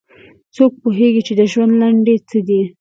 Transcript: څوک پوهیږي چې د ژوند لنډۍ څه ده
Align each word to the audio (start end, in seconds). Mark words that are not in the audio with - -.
څوک 0.55 0.71
پوهیږي 0.81 1.21
چې 1.27 1.33
د 1.39 1.41
ژوند 1.51 1.73
لنډۍ 1.81 2.17
څه 2.29 2.39
ده 2.47 2.61